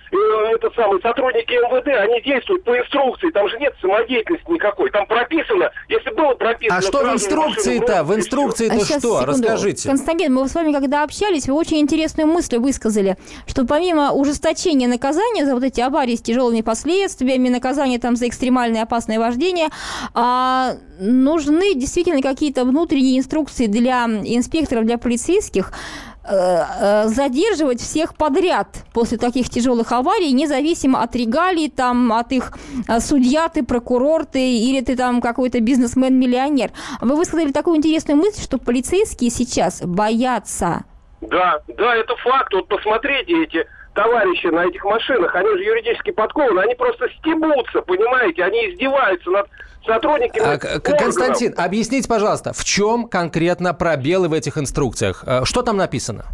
[0.55, 5.71] это самые сотрудники МВД, они действуют по инструкции, там же нет самодеятельности никакой, там прописано,
[5.89, 6.79] если было прописано...
[6.79, 8.05] А что в инструкции-то?
[8.05, 9.01] В инструкции-то а что?
[9.01, 9.27] Секунду.
[9.27, 9.89] Расскажите.
[9.89, 13.17] Константин, мы с вами когда общались, вы очень интересную мысль высказали,
[13.47, 18.83] что помимо ужесточения наказания за вот эти аварии с тяжелыми последствиями, наказания там за экстремальное
[18.83, 19.69] опасное вождение,
[20.15, 25.73] а, нужны действительно какие-то внутренние инструкции для инспекторов, для полицейских,
[26.25, 32.53] задерживать всех подряд после таких тяжелых аварий, независимо от регалий, там, от их
[32.89, 36.71] э, судья ты, прокурор ты, или ты там какой-то бизнесмен-миллионер.
[37.01, 40.85] Вы высказали такую интересную мысль, что полицейские сейчас боятся.
[41.21, 42.53] Да, да, это факт.
[42.53, 48.45] Вот посмотрите эти товарищи на этих машинах, они же юридически подкованы, они просто стебутся, понимаете,
[48.45, 49.49] они издеваются над
[49.87, 55.25] сотрудниками а, Константин, объясните, пожалуйста, в чем конкретно пробелы в этих инструкциях?
[55.27, 56.25] Э, что там написано?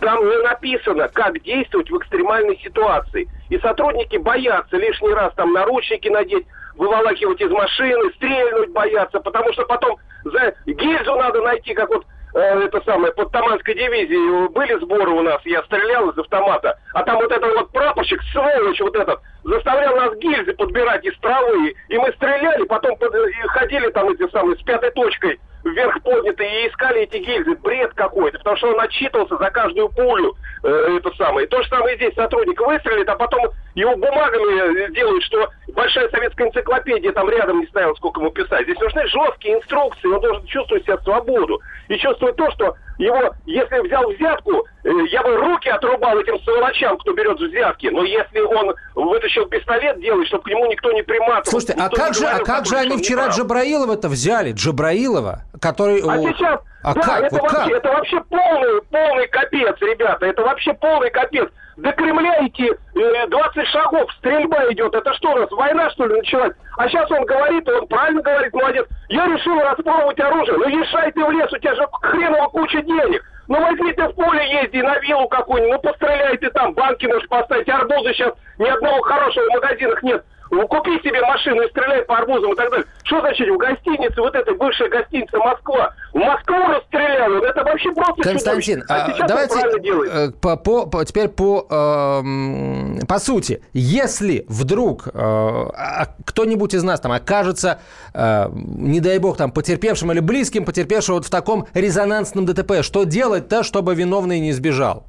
[0.00, 3.28] Там не написано, как действовать в экстремальной ситуации.
[3.48, 9.64] И сотрудники боятся лишний раз там наручники надеть, выволакивать из машины, стрельнуть боятся, потому что
[9.64, 12.04] потом за гильзу надо найти, как вот
[12.40, 17.16] это самое, под Таманской дивизией были сборы у нас, я стрелял из автомата, а там
[17.16, 22.12] вот этот вот прапорщик, сволочь вот этот, заставлял нас гильзы подбирать из травы, и мы
[22.12, 27.02] стреляли, потом под, и ходили там эти самые с пятой точкой вверх подняты и искали
[27.02, 27.54] эти гильзы.
[27.56, 30.36] Бред какой-то, потому что он отчитывался за каждую пулю.
[30.62, 31.46] Э, это самое.
[31.46, 37.12] То же самое здесь сотрудник выстрелит, а потом его бумагами делают, что большая советская энциклопедия
[37.12, 38.64] там рядом не ставила, сколько ему писать.
[38.64, 41.60] Здесь нужны жесткие инструкции, он должен чувствовать себя свободу.
[41.88, 46.96] И чувствовать то, что его, если взял взятку, э, я бы руки отрубал этим сволочам,
[46.98, 47.88] кто берет взятки.
[47.88, 51.44] Но если он вытащил пистолет, делает, чтобы к нему никто не приматывал.
[51.44, 54.52] Слушайте, а как же, а как же они вчера Джабраилова-то взяли?
[54.52, 56.00] Джабраилова, который...
[56.00, 57.24] А сейчас а да, как?
[57.24, 57.78] Это, вот вообще, как?
[57.78, 60.26] это вообще полный, полный капец, ребята.
[60.26, 61.48] Это вообще полный капец.
[61.78, 64.94] До Кремля идти э, 20 шагов, стрельба идет.
[64.94, 66.52] Это что у нас, война, что ли, началась?
[66.76, 68.86] А сейчас он говорит, он правильно говорит, молодец.
[69.08, 70.58] Я решил распробовать оружие.
[70.58, 73.24] Ну, ешай ты в лес, у тебя же хреново куча денег.
[73.48, 77.28] Ну, возьми ты в поле езди на виллу какую-нибудь, ну, постреляй ты там, банки можешь
[77.28, 77.68] поставить.
[77.68, 80.24] Арбузы сейчас ни одного хорошего в магазинах нет.
[80.50, 82.86] Ну, купи себе машину и стреляй по арбузам и так далее.
[83.04, 87.34] Что значит в гостинице, вот эта бывшая гостиница Москва, в Москву расстреляла?
[87.34, 89.58] Ну, это вообще просто Константин, а, а давайте
[90.10, 93.62] э, по, по, по, теперь по, э, по сути.
[93.74, 97.78] Если вдруг э, а, кто-нибудь из нас там окажется,
[98.14, 103.04] э, не дай бог, там, потерпевшим или близким потерпевшим вот в таком резонансном ДТП, что
[103.04, 105.04] делать-то, чтобы виновный не сбежал?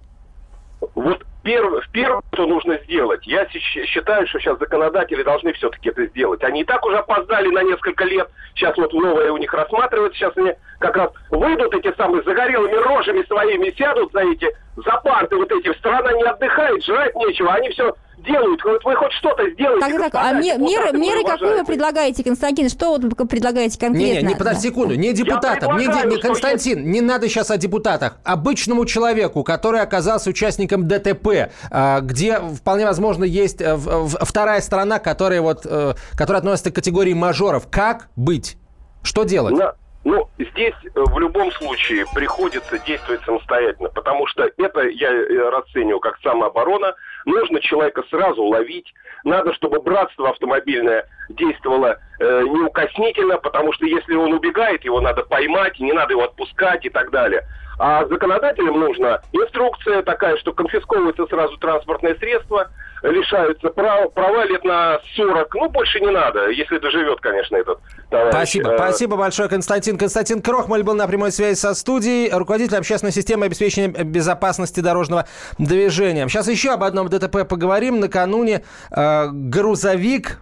[0.95, 6.43] Вот в первое, что нужно сделать, я считаю, что сейчас законодатели должны все-таки это сделать.
[6.43, 8.27] Они и так уже опоздали на несколько лет.
[8.55, 10.17] Сейчас вот новое у них рассматривается.
[10.17, 15.36] Сейчас они как раз выйдут эти самые загорелыми рожами своими, сядут за эти, за парты
[15.36, 15.71] вот эти.
[15.77, 17.53] Страна не отдыхает, жрать нечего.
[17.53, 17.93] Они все
[18.25, 18.63] делают.
[18.63, 19.79] Вот вы хоть что-то сделаете.
[19.79, 22.69] Так, так, а меры, меры какие вы предлагаете, Константин?
[22.69, 24.05] Что вы предлагаете конкретно?
[24.05, 24.95] Не, не, не подожди секунду.
[24.95, 26.83] Не депутатам, не, не, Константин, я...
[26.83, 28.17] не надо сейчас о депутатах.
[28.23, 35.41] Обычному человеку, который оказался участником ДТП, а, где вполне возможно есть э, вторая сторона, которая,
[35.41, 37.67] вот, э, которая относится к категории мажоров.
[37.69, 38.57] Как быть?
[39.03, 39.55] Что делать?
[39.55, 39.73] На...
[40.03, 45.09] Ну, здесь э, в любом случае приходится действовать самостоятельно, потому что это я
[45.49, 46.93] расцениваю как самооборона.
[47.25, 48.93] Нужно человека сразу ловить.
[49.23, 55.79] Надо, чтобы братство автомобильное действовало э, неукоснительно, потому что если он убегает, его надо поймать,
[55.79, 57.43] не надо его отпускать и так далее.
[57.77, 62.69] А законодателям нужна инструкция такая, что конфисковывается сразу транспортное средство,
[63.11, 65.55] лишаются прав, права лет на 40.
[65.55, 68.33] Ну, больше не надо, если доживет, конечно, этот товарищ.
[68.33, 68.71] Спасибо.
[68.71, 69.97] Э, Спасибо большое, Константин.
[69.97, 76.27] Константин Крохмаль был на прямой связи со студией, руководитель общественной системы обеспечения безопасности дорожного движения.
[76.27, 77.99] Сейчас еще об одном ДТП поговорим.
[77.99, 80.41] Накануне э, грузовик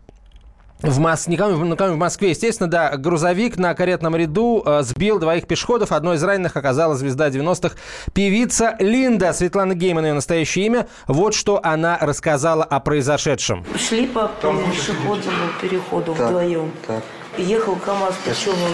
[0.84, 1.28] в, Мос...
[1.28, 5.91] в Москве, естественно, да, грузовик на каретном ряду э, сбил двоих пешеходов.
[5.91, 7.76] Одной из раненых оказалась звезда 90-х
[8.13, 9.34] певица Линда.
[9.34, 10.88] Светлана Гейман, ее настоящее имя.
[11.08, 13.65] Вот что она рассказала о произошедшем.
[13.78, 16.72] Шли по пешеходному переходу так, вдвоем.
[16.86, 17.04] Так.
[17.38, 18.74] Ехал КамАЗ Печевым.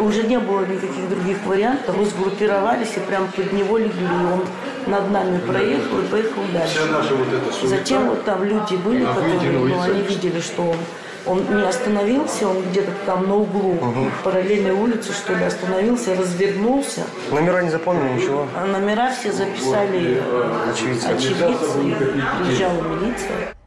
[0.00, 1.96] Уже не было никаких других вариантов.
[1.96, 4.06] Мы сгруппировались и прям под него легли.
[4.32, 4.44] Он
[4.86, 6.78] над нами проехал и поехал дальше.
[7.64, 10.76] Затем вот там люди были, которые, ну, они видели, что он
[11.28, 14.10] он не остановился, он где-то там на углу угу.
[14.24, 17.02] параллельной улицы, что ли, остановился, развернулся.
[17.30, 18.46] Номера не запомнили, ничего?
[18.56, 20.22] А номера все записали
[20.72, 21.06] очевидцы.
[21.06, 21.78] очевидцы.
[22.40, 23.57] Приезжала милиция.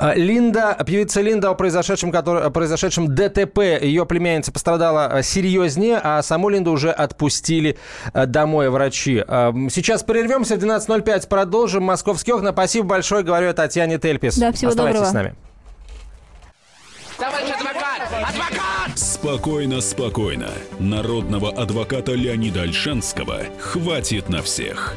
[0.00, 3.58] А, Линда, певица Линда о произошедшем, который, о произошедшем ДТП.
[3.82, 7.76] Ее племянница пострадала а, серьезнее, а саму Линду уже отпустили
[8.14, 9.22] а, домой врачи.
[9.70, 10.56] Сейчас прервемся.
[10.56, 11.82] В 12.05 продолжим.
[11.82, 12.52] Московский окна.
[12.52, 14.38] Спасибо большое, говорю я Татьяне Тельпис.
[14.38, 15.10] Да, всего Оставайтесь доброго.
[15.10, 15.34] с нами.
[17.18, 18.00] Товарищ адвокат!
[18.26, 18.98] Адвокат!
[18.98, 20.48] Спокойно, спокойно.
[20.78, 24.96] Народного адвоката Леонида Альшанского хватит на всех.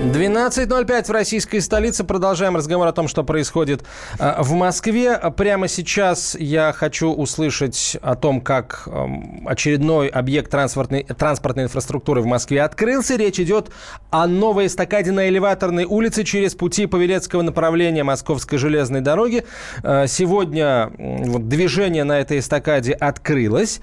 [0.00, 2.04] 12.05 в российской столице.
[2.04, 3.82] Продолжаем разговор о том, что происходит
[4.18, 5.20] э, в Москве.
[5.36, 12.26] Прямо сейчас я хочу услышать о том, как эм, очередной объект транспортной, транспортной инфраструктуры в
[12.26, 13.16] Москве открылся.
[13.16, 13.72] Речь идет
[14.08, 19.44] о новой эстакаде на элеваторной улице через пути Павелецкого направления Московской железной дороги.
[19.82, 23.82] Э, сегодня движение на этой эстакаде открылось.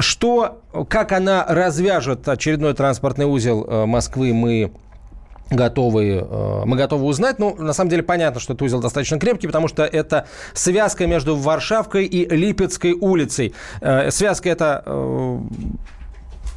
[0.00, 4.72] Что, как она развяжет очередной транспортный узел э, Москвы, мы
[5.52, 7.38] готовы, э, мы готовы узнать.
[7.38, 11.36] Ну, на самом деле понятно, что этот узел достаточно крепкий, потому что это связка между
[11.36, 13.54] Варшавкой и Липецкой улицей.
[13.80, 15.38] Э, связка это э,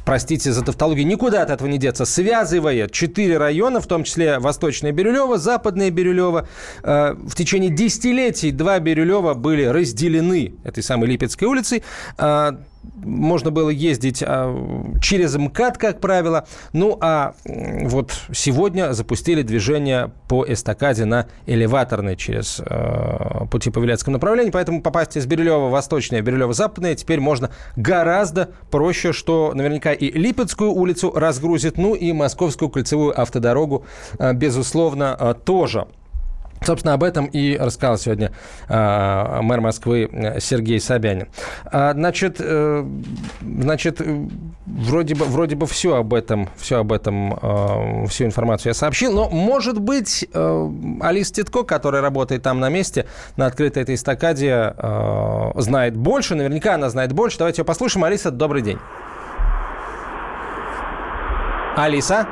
[0.04, 4.92] простите за тавтологию, никуда от этого не деться, связывает четыре района, в том числе Восточное
[4.92, 6.46] Бирюлево, Западное Бирюлево.
[6.82, 11.82] В течение десятилетий два Бирюлева были разделены этой самой Липецкой улицей.
[12.94, 14.54] Можно было ездить а,
[15.00, 16.46] через МКАД, как правило.
[16.72, 24.14] Ну, а вот сегодня запустили движение по эстакаде на элеваторной через э, пути по Виляцкому
[24.14, 24.52] направлению.
[24.52, 30.72] Поэтому попасть из Бирюлева восточное, Бирюлева западное теперь можно гораздо проще, что наверняка и Липецкую
[30.72, 33.84] улицу разгрузит, ну и Московскую кольцевую автодорогу,
[34.18, 35.86] э, безусловно, э, тоже.
[36.66, 38.32] Собственно, об этом и рассказал сегодня
[38.68, 41.28] э, мэр Москвы Сергей Собянин.
[41.66, 42.84] А, значит, э,
[43.40, 44.00] значит,
[44.66, 49.12] вроде бы, вроде бы все об этом, все об этом, э, всю информацию я сообщил,
[49.12, 53.06] но, может быть, э, Алиса Титко, которая работает там на месте,
[53.36, 57.38] на открытой этой эстакаде, э, знает больше, наверняка она знает больше.
[57.38, 58.02] Давайте ее послушаем.
[58.02, 58.78] Алиса, добрый день.
[61.76, 62.26] Алиса?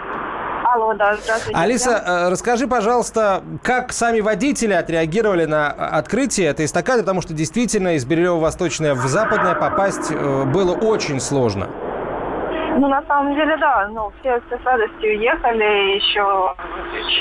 [0.65, 1.59] Алло, да, здравствуйте.
[1.59, 7.97] Алиса, э, расскажи, пожалуйста, как сами водители отреагировали на открытие этой эстакады, потому что действительно
[7.97, 11.69] из Бирюлево-Восточное в Западное попасть э, было очень сложно.
[12.77, 13.89] Ну, на самом деле, да.
[13.89, 16.55] Ну, все, все с радостью ехали, еще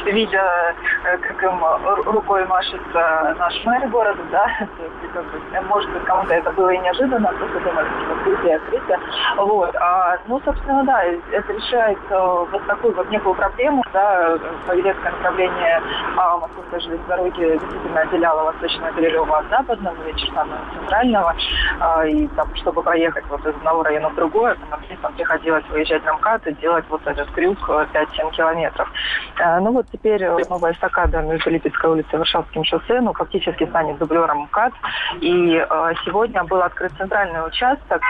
[0.06, 0.74] видя,
[1.06, 1.64] э, как им
[2.06, 4.48] рукой машет наш мэр города, да.
[5.70, 9.00] Может быть, кому-то это было и неожиданно, просто думали, что открытие, открытие.
[9.38, 9.76] Вот.
[9.76, 14.38] А, ну, собственно, да, это решает вот такую вот некую проблему, да,
[14.68, 15.82] Павелецкое направление
[16.18, 21.36] а, Московской железной дороги действительно отделяло Восточное Перелева от Западного и Чертанова центрального.
[21.80, 24.56] А, и там, чтобы проехать вот из одного района в другой,
[25.02, 28.90] там приходилось приходилось выезжать на МКАД и делать вот этот крюк 5-7 э, километров.
[29.38, 33.66] Э, ну вот теперь э, новая эстакада между Липецкой улицей и Варшавским шоссе, ну, фактически
[33.66, 34.74] станет дублером МКАД.
[35.20, 35.66] И
[36.06, 38.02] сегодня был открыт центральный участок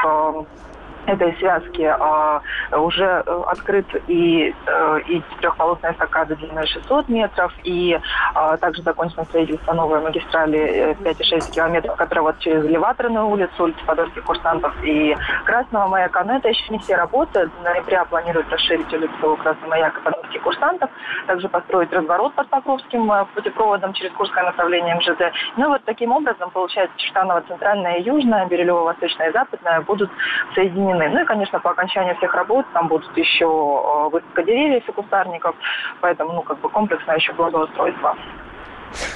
[1.05, 2.41] этой связки а,
[2.71, 7.99] уже э, открыт и, э, и трехполосная эстакада длиной 600 метров, и
[8.33, 13.79] а, также закончено строительство новой магистрали 5,6 э, километров, которая вот через Леваторную улицу, улицу
[13.85, 16.23] Подольских курсантов и Красного маяка.
[16.23, 17.49] Но это еще не все работы.
[17.59, 20.89] В ноябре планируют расширить улицу Красного маяка Подольских курсантов,
[21.27, 25.33] также построить разворот под Покровским путепроводом через Курское направление МЖД.
[25.57, 30.09] Ну вот таким образом, получается, Чертаново центральная и южная, Бирюлево восточная и западная будут
[30.55, 31.13] соединены устранены.
[31.13, 35.55] Ну и, конечно, по окончании всех работ там будут еще э, высадка деревьев и кустарников,
[36.01, 38.15] поэтому, ну, как бы комплексное еще благоустройство.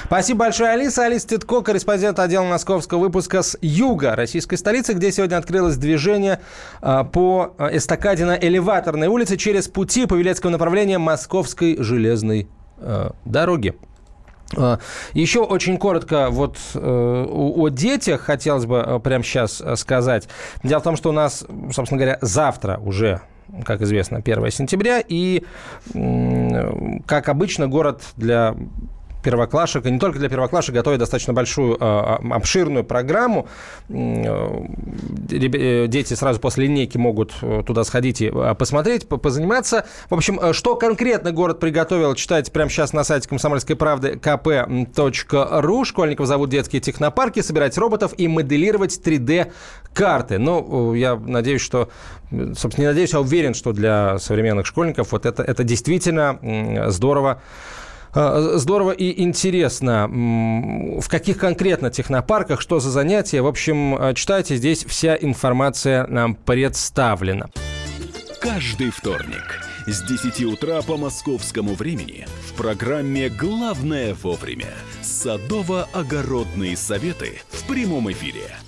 [0.04, 1.04] Спасибо большое, Алиса.
[1.04, 6.40] Алиса Титко, корреспондент отдела московского выпуска с юга российской столицы, где сегодня открылось движение
[6.82, 12.48] э, по эстакаде на Элеваторной улице через пути по Вилецкому направлению Московской железной
[12.78, 13.76] э, дороги.
[14.56, 14.78] А,
[15.12, 20.28] Еще очень коротко вот э, о детях хотелось бы э, прямо сейчас э, сказать.
[20.62, 23.20] Дело в том, что у нас, собственно говоря, завтра уже
[23.64, 25.02] как известно, 1 сентября.
[25.08, 25.42] И,
[27.06, 28.54] как обычно, город для
[29.22, 33.48] первоклашек, и не только для первоклашек, готовят достаточно большую, а, а, обширную программу.
[33.88, 34.66] Э,
[35.28, 39.86] дети сразу после линейки могут э, туда сходить и посмотреть, позаниматься.
[40.08, 45.84] В общем, э, что конкретно город приготовил, читайте прямо сейчас на сайте комсомольской правды kp.ru.
[45.84, 50.38] Школьников зовут детские технопарки, собирать роботов и моделировать 3D-карты.
[50.38, 51.88] Ну, я надеюсь, что
[52.30, 56.38] собственно, не надеюсь, а уверен, что для современных школьников вот это, это действительно
[56.88, 57.40] здорово
[58.12, 60.08] здорово и интересно.
[60.08, 63.42] В каких конкретно технопарках, что за занятия?
[63.42, 67.48] В общем, а, читайте, здесь вся информация нам представлена.
[68.40, 77.66] Каждый вторник с 10 утра по московскому времени в программе «Главное вовремя» садово-огородные советы в
[77.66, 78.50] прямом эфире–